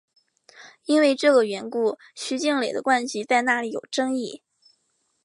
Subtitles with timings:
[0.85, 4.41] 因为这个缘故徐静蕾的籍贯在哪里有争议。